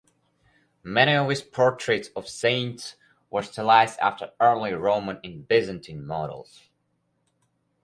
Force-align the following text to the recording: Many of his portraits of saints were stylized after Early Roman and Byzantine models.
Many 0.81 1.13
of 1.15 1.29
his 1.29 1.43
portraits 1.43 2.09
of 2.15 2.27
saints 2.27 2.95
were 3.29 3.43
stylized 3.43 3.99
after 3.99 4.31
Early 4.39 4.73
Roman 4.73 5.19
and 5.23 5.47
Byzantine 5.47 6.07
models. 6.07 6.71